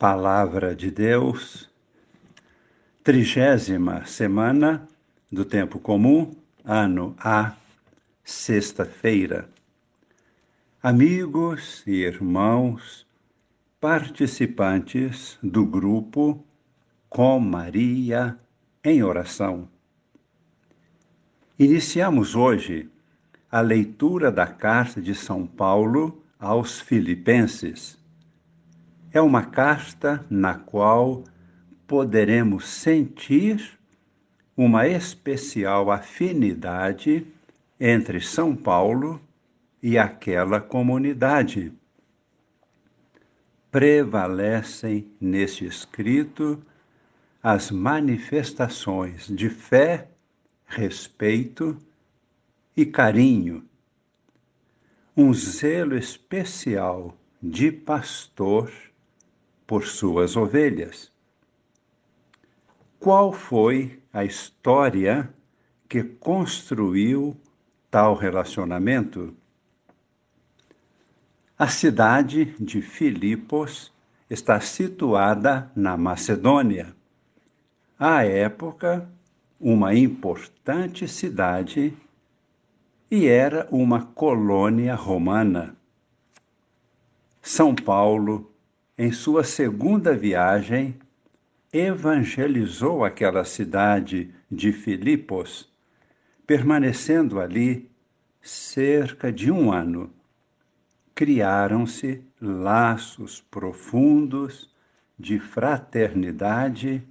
[0.00, 1.68] Palavra de Deus,
[3.04, 4.88] trigésima semana
[5.30, 6.34] do Tempo Comum,
[6.64, 7.54] ano A,
[8.24, 9.46] sexta-feira.
[10.82, 13.06] Amigos e irmãos,
[13.78, 16.42] participantes do grupo
[17.10, 18.38] Com Maria
[18.82, 19.68] em Oração.
[21.58, 22.88] Iniciamos hoje
[23.52, 27.99] a leitura da carta de São Paulo aos Filipenses
[29.12, 31.24] é uma casta na qual
[31.86, 33.78] poderemos sentir
[34.56, 37.26] uma especial afinidade
[37.78, 39.20] entre São Paulo
[39.82, 41.72] e aquela comunidade.
[43.70, 46.62] Prevalecem neste escrito
[47.42, 50.08] as manifestações de fé,
[50.66, 51.76] respeito
[52.76, 53.64] e carinho,
[55.16, 58.70] um zelo especial de pastor
[59.70, 61.12] por suas ovelhas.
[62.98, 65.32] Qual foi a história
[65.88, 67.36] que construiu
[67.88, 69.32] tal relacionamento?
[71.56, 73.92] A cidade de Filipos
[74.28, 76.92] está situada na Macedônia.
[77.96, 79.08] À época,
[79.60, 81.96] uma importante cidade
[83.08, 85.76] e era uma colônia romana.
[87.40, 88.49] São Paulo
[89.02, 90.94] em sua segunda viagem,
[91.72, 95.66] evangelizou aquela cidade de Filipos,
[96.46, 97.90] permanecendo ali
[98.42, 100.12] cerca de um ano.
[101.14, 104.68] Criaram-se laços profundos
[105.18, 107.02] de fraternidade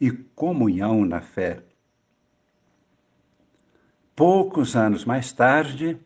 [0.00, 1.60] e comunhão na fé.
[4.14, 5.98] Poucos anos mais tarde,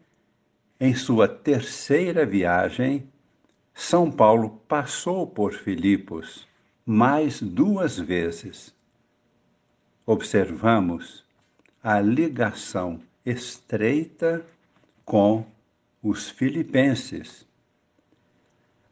[0.81, 3.07] em sua terceira viagem,
[3.79, 6.49] são Paulo passou por Filipos
[6.87, 8.75] mais duas vezes.
[10.07, 11.23] Observamos
[11.83, 14.43] a ligação estreita
[15.05, 15.45] com
[16.03, 17.47] os filipenses.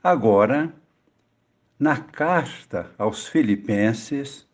[0.03, 0.71] Agora,
[1.78, 4.47] na carta aos filipenses,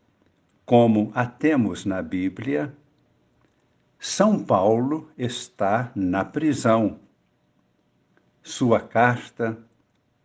[0.64, 2.72] como a temos na Bíblia,
[3.98, 7.00] São Paulo está na prisão.
[8.44, 9.58] Sua carta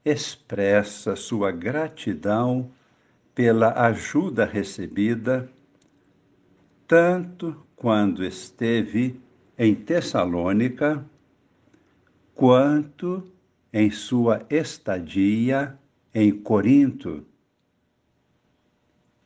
[0.05, 2.69] expressa sua gratidão
[3.33, 5.49] pela ajuda recebida,
[6.87, 9.19] tanto quando esteve
[9.57, 11.03] em Tessalônica,
[12.35, 13.23] quanto
[13.73, 15.77] em sua estadia
[16.13, 17.25] em Corinto.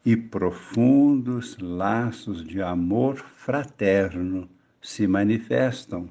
[0.06, 4.50] E profundos laços de amor fraterno
[4.82, 6.10] se manifestam.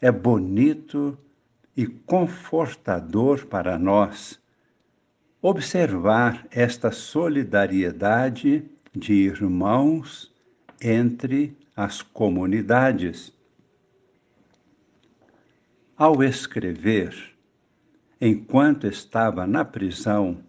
[0.00, 1.16] É bonito
[1.76, 4.40] e confortador para nós
[5.40, 8.64] observar esta solidariedade
[8.94, 10.34] de irmãos
[10.80, 13.32] entre as comunidades.
[15.96, 17.14] Ao escrever,
[18.20, 20.42] enquanto estava na prisão,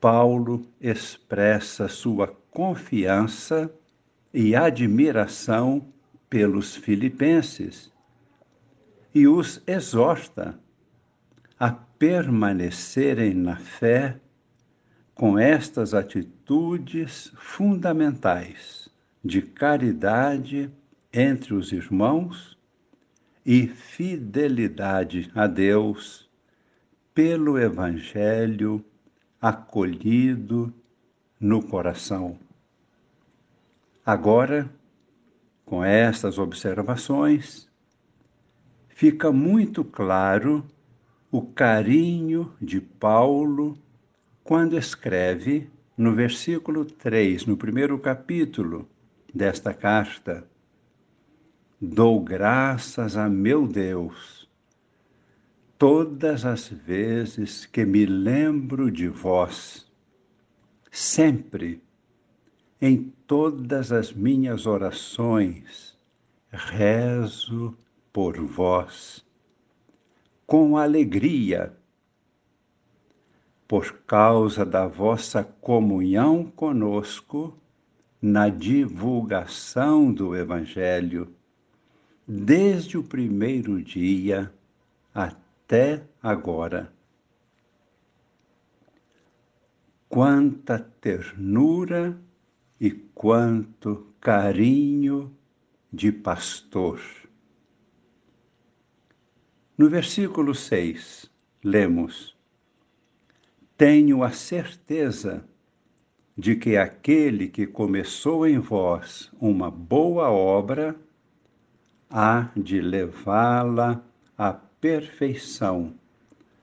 [0.00, 3.72] Paulo expressa sua confiança
[4.34, 5.86] e admiração
[6.28, 7.91] pelos filipenses
[9.14, 10.58] e os exorta
[11.58, 14.18] a permanecerem na fé
[15.14, 18.88] com estas atitudes fundamentais
[19.24, 20.70] de caridade
[21.12, 22.58] entre os irmãos
[23.44, 26.28] e fidelidade a Deus
[27.14, 28.84] pelo Evangelho
[29.40, 30.72] acolhido
[31.38, 32.38] no coração.
[34.04, 34.70] Agora,
[35.64, 37.68] com estas observações,
[39.02, 40.64] fica muito claro
[41.28, 43.76] o carinho de Paulo
[44.44, 48.88] quando escreve no versículo 3, no primeiro capítulo
[49.34, 50.46] desta carta:
[51.80, 54.48] Dou graças a meu Deus
[55.76, 59.84] todas as vezes que me lembro de vós,
[60.92, 61.82] sempre,
[62.80, 65.98] em todas as minhas orações,
[66.52, 67.76] rezo
[68.12, 69.24] por vós
[70.46, 71.74] com alegria,
[73.66, 77.56] por causa da vossa comunhão conosco
[78.20, 81.34] na divulgação do Evangelho,
[82.28, 84.52] desde o primeiro dia
[85.14, 86.92] até agora.
[90.06, 92.20] Quanta ternura
[92.78, 95.34] e quanto carinho
[95.90, 97.00] de pastor
[99.82, 101.28] no versículo 6,
[101.64, 102.36] lemos:
[103.76, 105.44] tenho a certeza
[106.38, 110.94] de que aquele que começou em vós uma boa obra
[112.08, 114.00] há de levá-la
[114.38, 115.92] à perfeição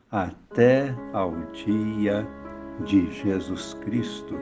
[0.09, 2.25] até ao dia
[2.85, 4.35] de Jesus Cristo.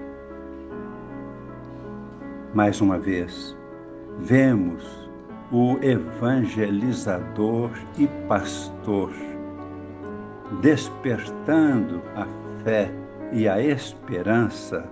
[2.54, 3.58] Mais uma vez,
[4.20, 5.07] vemos
[5.52, 9.12] o evangelizador e pastor
[10.62, 12.26] despertando a
[12.64, 12.92] fé
[13.32, 14.90] e a esperança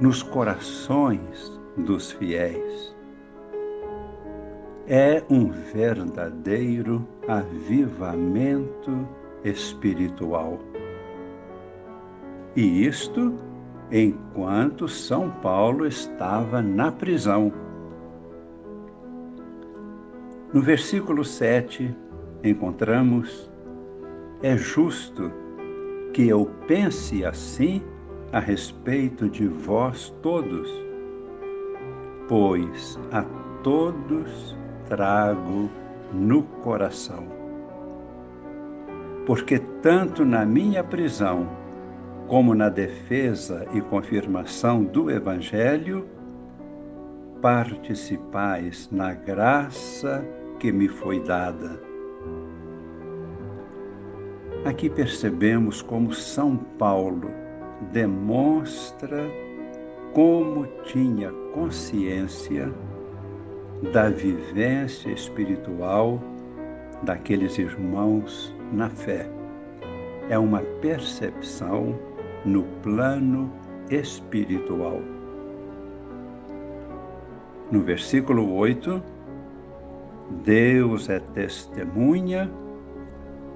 [0.00, 2.96] nos corações dos fiéis.
[4.86, 9.06] É um verdadeiro avivamento
[9.44, 10.58] espiritual.
[12.56, 13.34] E isto
[13.92, 17.52] enquanto São Paulo estava na prisão.
[20.58, 21.96] No versículo 7,
[22.42, 23.48] encontramos:
[24.42, 25.30] É justo
[26.12, 27.80] que eu pense assim
[28.32, 30.68] a respeito de vós todos,
[32.26, 33.22] pois a
[33.62, 34.58] todos
[34.88, 35.70] trago
[36.12, 37.24] no coração.
[39.26, 41.48] Porque tanto na minha prisão,
[42.26, 46.04] como na defesa e confirmação do Evangelho,
[47.40, 50.24] participais na graça
[50.58, 51.80] que me foi dada.
[54.64, 57.30] Aqui percebemos como São Paulo
[57.92, 59.24] demonstra
[60.12, 62.72] como tinha consciência
[63.92, 66.20] da vivência espiritual
[67.02, 69.30] daqueles irmãos na fé.
[70.28, 71.94] É uma percepção
[72.44, 73.52] no plano
[73.90, 75.00] espiritual.
[77.70, 79.02] No versículo 8,
[80.30, 82.50] Deus é testemunha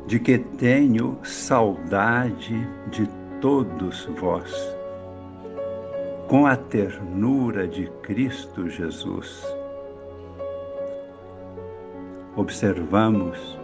[0.06, 3.08] de que tenho saudade de
[3.40, 4.76] todos vós,
[6.28, 9.44] com a ternura de Cristo Jesus.
[12.36, 13.58] Observamos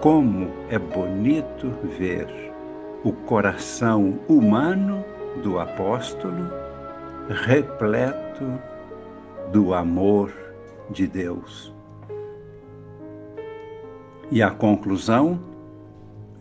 [0.00, 2.28] como é bonito ver
[3.02, 5.04] o coração humano
[5.42, 6.50] do apóstolo
[7.28, 8.44] repleto
[9.52, 10.32] do amor
[10.90, 11.77] de Deus.
[14.30, 15.40] E a conclusão,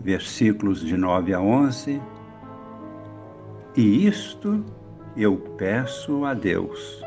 [0.02, 2.02] versículos de 9 a 11.
[3.76, 4.64] E isto
[5.16, 7.02] eu peço a Deus,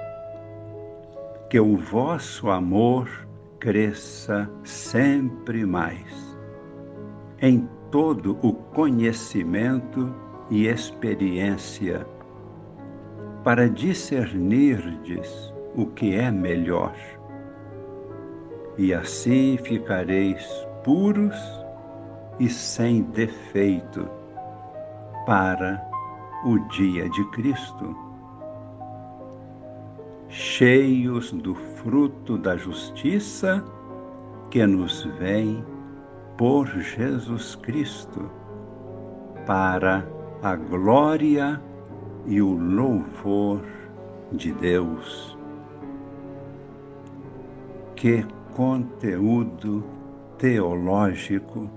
[1.51, 3.09] que o vosso amor
[3.59, 6.37] cresça sempre mais,
[7.43, 10.15] em todo o conhecimento
[10.51, 12.07] e experiência,
[13.45, 16.95] para discernirdes o que é melhor.
[18.79, 21.37] E assim ficareis puros
[22.39, 24.09] e sem defeito
[25.27, 25.81] para
[26.45, 27.97] o dia de Cristo,
[30.29, 33.63] cheios do fruto da justiça
[34.51, 35.65] que nos vem
[36.37, 38.31] por Jesus Cristo,
[39.47, 40.07] para
[40.43, 41.61] a glória
[42.27, 43.61] e o louvor
[44.33, 45.37] de Deus.
[47.95, 48.25] Que
[48.55, 49.85] conteúdo
[50.41, 51.71] teológico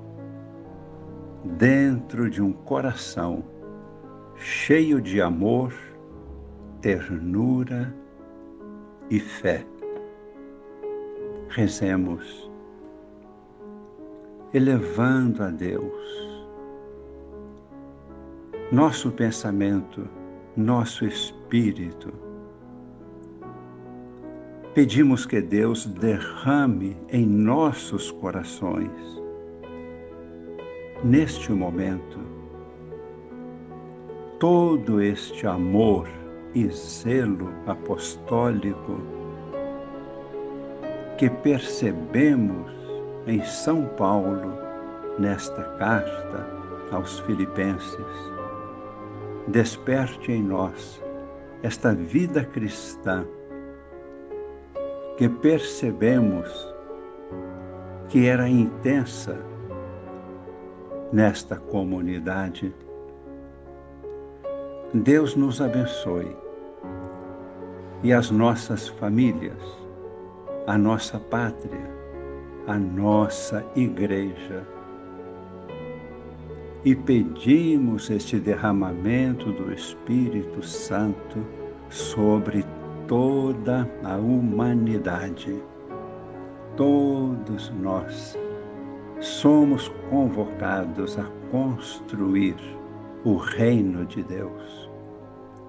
[1.43, 3.43] dentro de um coração
[4.37, 5.73] cheio de amor,
[6.79, 7.93] ternura
[9.09, 9.65] e fé.
[11.49, 12.49] Rezemos,
[14.53, 16.23] elevando a Deus
[18.71, 20.07] nosso pensamento,
[20.55, 22.13] nosso espírito.
[24.73, 28.89] Pedimos que Deus derrame em nossos corações,
[31.03, 32.17] neste momento,
[34.39, 36.09] todo este amor
[36.55, 38.99] e zelo apostólico
[41.19, 42.71] que percebemos
[43.27, 44.57] em São Paulo
[45.19, 46.47] nesta carta
[46.91, 48.33] aos Filipenses.
[49.49, 50.99] Desperte em nós
[51.61, 53.23] esta vida cristã
[55.17, 56.47] que percebemos
[58.09, 59.37] que era intensa
[61.11, 62.73] nesta comunidade
[64.93, 66.37] Deus nos abençoe
[68.03, 69.57] e as nossas famílias,
[70.67, 71.89] a nossa pátria,
[72.67, 74.67] a nossa igreja.
[76.85, 81.43] E pedimos este derramamento do Espírito Santo
[81.89, 82.63] sobre
[83.07, 85.61] toda a humanidade.
[86.75, 88.37] Todos nós
[89.19, 92.55] somos convocados a construir
[93.23, 94.89] o reino de Deus,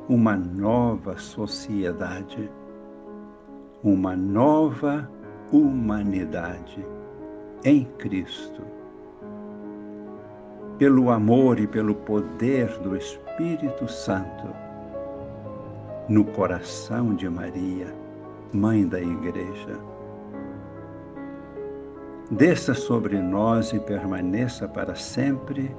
[0.08, 2.50] uma nova sociedade,
[3.82, 5.08] uma nova
[5.52, 6.84] humanidade
[7.64, 8.62] em Cristo.
[10.78, 14.63] Pelo amor e pelo poder do Espírito Santo,
[16.08, 17.94] no coração de Maria,
[18.52, 19.78] Mãe da Igreja.
[22.30, 25.74] Desça sobre nós e permaneça para sempre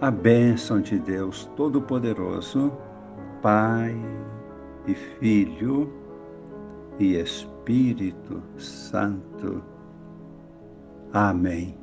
[0.00, 2.72] a bênção de Deus Todo-Poderoso,
[3.40, 3.94] Pai
[4.86, 5.92] e Filho
[6.98, 9.62] e Espírito Santo.
[11.12, 11.81] Amém.